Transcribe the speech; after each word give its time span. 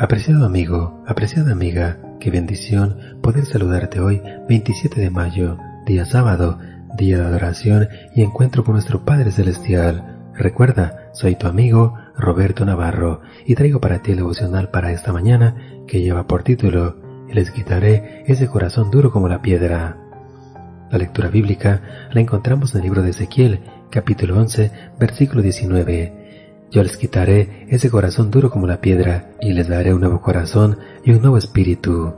Apreciado 0.00 0.46
amigo, 0.46 1.02
apreciada 1.08 1.50
amiga, 1.50 1.98
qué 2.20 2.30
bendición 2.30 3.18
poder 3.20 3.44
saludarte 3.46 3.98
hoy, 3.98 4.22
27 4.48 5.00
de 5.00 5.10
mayo, 5.10 5.58
día 5.86 6.04
sábado, 6.04 6.60
día 6.96 7.18
de 7.18 7.24
adoración 7.24 7.88
y 8.14 8.22
encuentro 8.22 8.62
con 8.62 8.74
nuestro 8.74 9.04
Padre 9.04 9.32
Celestial. 9.32 10.30
Recuerda, 10.34 11.10
soy 11.12 11.34
tu 11.34 11.48
amigo 11.48 11.96
Roberto 12.16 12.64
Navarro 12.64 13.22
y 13.44 13.56
traigo 13.56 13.80
para 13.80 14.00
ti 14.00 14.12
el 14.12 14.18
devocional 14.18 14.70
para 14.70 14.92
esta 14.92 15.12
mañana 15.12 15.56
que 15.88 16.00
lleva 16.00 16.28
por 16.28 16.44
título 16.44 16.94
les 17.28 17.50
quitaré 17.50 18.22
ese 18.28 18.46
corazón 18.46 18.92
duro 18.92 19.10
como 19.10 19.28
la 19.28 19.42
piedra. 19.42 19.96
La 20.92 20.98
lectura 20.98 21.28
bíblica 21.28 22.08
la 22.12 22.20
encontramos 22.20 22.72
en 22.72 22.82
el 22.82 22.84
libro 22.84 23.02
de 23.02 23.10
Ezequiel, 23.10 23.64
capítulo 23.90 24.38
11, 24.38 24.70
versículo 25.00 25.42
19 25.42 26.17
yo 26.70 26.82
les 26.82 26.96
quitaré 26.96 27.66
ese 27.68 27.90
corazón 27.90 28.30
duro 28.30 28.50
como 28.50 28.66
la 28.66 28.80
piedra 28.80 29.30
y 29.40 29.52
les 29.52 29.68
daré 29.68 29.94
un 29.94 30.00
nuevo 30.00 30.20
corazón 30.20 30.78
y 31.04 31.12
un 31.12 31.22
nuevo 31.22 31.38
espíritu. 31.38 32.14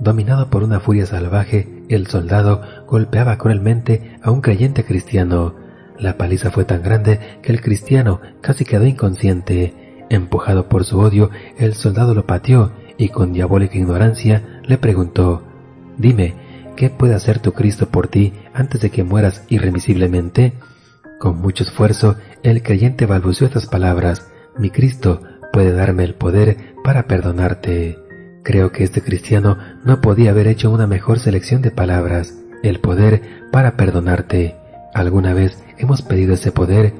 Dominado 0.00 0.50
por 0.50 0.64
una 0.64 0.80
furia 0.80 1.06
salvaje, 1.06 1.68
el 1.88 2.08
soldado 2.08 2.62
golpeaba 2.88 3.38
cruelmente 3.38 4.16
a 4.22 4.32
un 4.32 4.40
creyente 4.40 4.84
cristiano. 4.84 5.54
La 5.98 6.16
paliza 6.16 6.50
fue 6.50 6.64
tan 6.64 6.82
grande 6.82 7.20
que 7.42 7.52
el 7.52 7.60
cristiano 7.60 8.20
casi 8.40 8.64
quedó 8.64 8.84
inconsciente. 8.84 9.74
Empujado 10.10 10.68
por 10.68 10.84
su 10.84 10.98
odio, 10.98 11.30
el 11.56 11.74
soldado 11.74 12.14
lo 12.14 12.26
pateó 12.26 12.72
y 12.98 13.10
con 13.10 13.32
diabólica 13.32 13.78
ignorancia 13.78 14.60
le 14.64 14.76
preguntó, 14.76 15.44
Dime, 15.98 16.34
¿qué 16.76 16.90
puede 16.90 17.14
hacer 17.14 17.38
tu 17.38 17.52
Cristo 17.52 17.88
por 17.88 18.08
ti 18.08 18.32
antes 18.52 18.80
de 18.80 18.90
que 18.90 19.04
mueras 19.04 19.44
irremisiblemente? 19.48 20.54
Con 21.20 21.40
mucho 21.40 21.62
esfuerzo, 21.62 22.16
el 22.42 22.62
creyente 22.62 23.06
balbuceó 23.06 23.46
estas 23.46 23.66
palabras, 23.66 24.30
mi 24.58 24.70
Cristo 24.70 25.20
puede 25.52 25.72
darme 25.72 26.04
el 26.04 26.14
poder 26.14 26.74
para 26.82 27.06
perdonarte. 27.06 27.98
Creo 28.42 28.72
que 28.72 28.82
este 28.84 29.02
cristiano 29.02 29.58
no 29.84 30.00
podía 30.00 30.30
haber 30.30 30.48
hecho 30.48 30.70
una 30.70 30.86
mejor 30.86 31.20
selección 31.20 31.62
de 31.62 31.70
palabras, 31.70 32.34
el 32.62 32.80
poder 32.80 33.22
para 33.52 33.76
perdonarte. 33.76 34.56
¿Alguna 34.94 35.34
vez 35.34 35.62
hemos 35.78 36.02
pedido 36.02 36.34
ese 36.34 36.50
poder? 36.50 36.92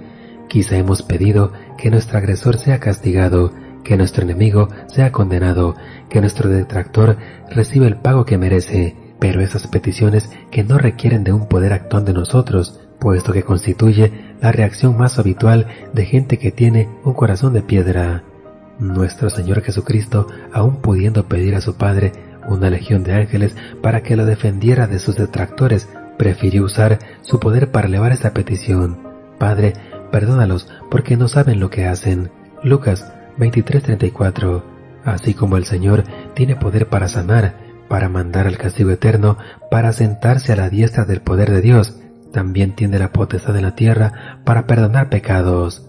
Quizá 0.49 0.77
hemos 0.77 1.03
pedido 1.03 1.53
que 1.77 1.91
nuestro 1.91 2.19
agresor 2.19 2.59
sea 2.59 2.79
castigado, 2.79 3.53
que 3.83 3.97
nuestro 3.97 4.23
enemigo 4.23 4.69
sea 4.87 5.11
condenado, 5.11 5.75
que 6.09 6.21
nuestro 6.21 6.49
detractor 6.49 7.17
reciba 7.51 7.87
el 7.87 7.97
pago 7.97 8.25
que 8.25 8.39
merece, 8.39 8.97
pero 9.19 9.41
esas 9.41 9.67
peticiones 9.67 10.31
que 10.51 10.63
no 10.63 10.79
requieren 10.79 11.25
de 11.25 11.33
un 11.33 11.49
poder 11.49 11.73
actuando 11.73 12.11
en 12.13 12.19
nosotros, 12.19 12.81
puesto 13.03 13.33
que 13.33 13.43
constituye 13.43 14.13
la 14.41 14.53
reacción 14.53 14.97
más 14.97 15.19
habitual 15.19 15.67
de 15.93 16.07
gente 16.07 16.39
que 16.39 16.53
tiene 16.53 16.89
un 17.03 17.15
corazón 17.15 17.53
de 17.53 17.61
piedra. 17.61 18.23
Nuestro 18.79 19.29
Señor 19.29 19.61
Jesucristo, 19.63 20.29
aun 20.53 20.77
pudiendo 20.77 21.27
pedir 21.27 21.57
a 21.57 21.61
su 21.61 21.75
Padre 21.75 22.13
una 22.47 22.71
legión 22.71 23.03
de 23.03 23.15
ángeles 23.15 23.57
para 23.83 24.05
que 24.05 24.15
lo 24.15 24.25
defendiera 24.25 24.87
de 24.87 25.01
sus 25.01 25.17
detractores, 25.17 25.89
prefirió 26.17 26.63
usar 26.63 27.01
su 27.23 27.41
poder 27.41 27.73
para 27.73 27.89
elevar 27.89 28.13
esta 28.13 28.33
petición. 28.33 29.01
Padre, 29.37 29.73
perdónalos 30.13 30.69
porque 30.89 31.17
no 31.17 31.27
saben 31.27 31.59
lo 31.59 31.71
que 31.71 31.87
hacen. 31.87 32.31
Lucas 32.63 33.13
23:34. 33.37 34.63
Así 35.05 35.35
como 35.35 35.57
el 35.57 35.65
Señor 35.65 36.05
tiene 36.35 36.55
poder 36.55 36.87
para 36.87 37.09
sanar, 37.09 37.57
para 37.89 38.09
mandar 38.09 38.47
al 38.47 38.59
castigo 38.59 38.93
eterno, 38.93 39.39
para 39.73 39.93
sentarse 39.93 40.53
a 40.53 40.57
la 40.57 40.71
diestra 40.71 41.05
del 41.05 41.21
poder 41.21 41.51
de 41.51 41.63
Dios, 41.63 42.02
también 42.33 42.75
tiene 42.75 42.99
la 42.99 43.13
potestad 43.13 43.55
de 43.55 43.63
la 43.63 43.75
tierra 43.75 44.41
para 44.45 44.67
perdonar 44.67 45.09
pecados. 45.09 45.87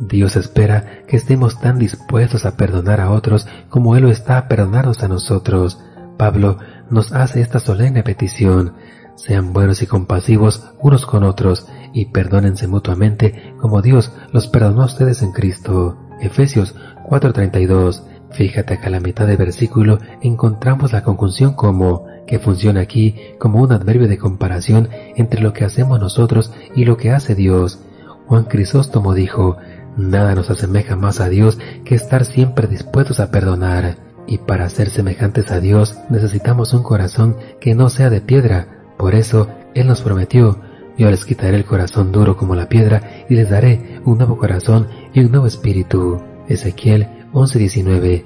Dios 0.00 0.36
espera 0.36 1.02
que 1.08 1.16
estemos 1.16 1.60
tan 1.60 1.78
dispuestos 1.78 2.46
a 2.46 2.56
perdonar 2.56 3.00
a 3.00 3.10
otros 3.10 3.48
como 3.68 3.96
Él 3.96 4.04
lo 4.04 4.10
está 4.10 4.38
a 4.38 4.48
perdonarnos 4.48 5.02
a 5.02 5.08
nosotros. 5.08 5.80
Pablo 6.16 6.58
nos 6.90 7.12
hace 7.12 7.40
esta 7.40 7.58
solemne 7.58 8.02
petición. 8.02 8.74
Sean 9.16 9.52
buenos 9.52 9.82
y 9.82 9.86
compasivos 9.86 10.70
unos 10.80 11.04
con 11.04 11.24
otros 11.24 11.66
y 11.92 12.06
perdónense 12.06 12.68
mutuamente 12.68 13.54
como 13.60 13.82
Dios 13.82 14.12
los 14.32 14.46
perdonó 14.46 14.82
a 14.82 14.86
ustedes 14.86 15.22
en 15.22 15.32
Cristo. 15.32 15.98
Efesios 16.20 16.76
4:32. 17.08 18.04
Fíjate 18.30 18.78
que 18.78 18.86
a 18.86 18.90
la 18.90 19.00
mitad 19.00 19.26
del 19.26 19.38
versículo 19.38 19.98
encontramos 20.20 20.92
la 20.92 21.02
conjunción 21.02 21.54
como 21.54 22.06
que 22.28 22.38
funciona 22.38 22.80
aquí 22.80 23.16
como 23.38 23.60
un 23.60 23.72
adverbio 23.72 24.06
de 24.06 24.18
comparación 24.18 24.88
entre 25.16 25.40
lo 25.40 25.52
que 25.52 25.64
hacemos 25.64 25.98
nosotros 25.98 26.52
y 26.76 26.84
lo 26.84 26.96
que 26.96 27.10
hace 27.10 27.34
Dios. 27.34 27.80
Juan 28.26 28.44
Crisóstomo 28.44 29.14
dijo, 29.14 29.56
Nada 29.96 30.36
nos 30.36 30.48
asemeja 30.50 30.94
más 30.94 31.18
a 31.18 31.28
Dios 31.28 31.58
que 31.84 31.96
estar 31.96 32.24
siempre 32.24 32.68
dispuestos 32.68 33.18
a 33.18 33.32
perdonar, 33.32 33.96
y 34.28 34.38
para 34.38 34.68
ser 34.68 34.90
semejantes 34.90 35.50
a 35.50 35.58
Dios 35.58 35.98
necesitamos 36.10 36.72
un 36.74 36.84
corazón 36.84 37.36
que 37.60 37.74
no 37.74 37.88
sea 37.88 38.10
de 38.10 38.20
piedra. 38.20 38.84
Por 38.96 39.14
eso 39.16 39.48
Él 39.74 39.88
nos 39.88 40.02
prometió, 40.02 40.60
yo 40.98 41.10
les 41.10 41.24
quitaré 41.24 41.56
el 41.56 41.64
corazón 41.64 42.12
duro 42.12 42.36
como 42.36 42.54
la 42.54 42.68
piedra 42.68 43.24
y 43.28 43.34
les 43.34 43.48
daré 43.48 44.00
un 44.04 44.18
nuevo 44.18 44.36
corazón 44.36 44.88
y 45.14 45.20
un 45.20 45.30
nuevo 45.30 45.46
espíritu. 45.46 46.20
Ezequiel 46.48 47.08
11:19 47.32 48.24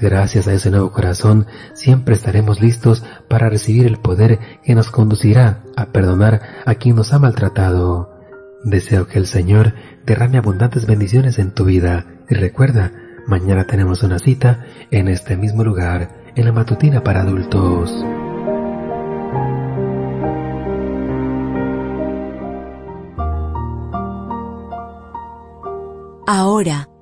Gracias 0.00 0.46
a 0.46 0.52
ese 0.52 0.70
nuevo 0.70 0.92
corazón, 0.92 1.46
siempre 1.72 2.14
estaremos 2.14 2.60
listos 2.60 3.02
para 3.28 3.48
recibir 3.48 3.86
el 3.86 3.96
poder 3.96 4.38
que 4.62 4.74
nos 4.74 4.90
conducirá 4.90 5.62
a 5.74 5.86
perdonar 5.86 6.42
a 6.66 6.74
quien 6.74 6.96
nos 6.96 7.14
ha 7.14 7.18
maltratado. 7.18 8.10
Deseo 8.62 9.06
que 9.06 9.18
el 9.18 9.26
Señor 9.26 9.74
derrame 10.04 10.38
abundantes 10.38 10.86
bendiciones 10.86 11.38
en 11.38 11.52
tu 11.52 11.64
vida 11.64 12.06
y 12.28 12.34
recuerda, 12.34 12.92
mañana 13.26 13.64
tenemos 13.64 14.02
una 14.02 14.18
cita 14.18 14.66
en 14.90 15.08
este 15.08 15.36
mismo 15.36 15.64
lugar, 15.64 16.10
en 16.34 16.44
la 16.44 16.52
matutina 16.52 17.02
para 17.02 17.22
adultos. 17.22 18.04
Ahora 26.26 26.88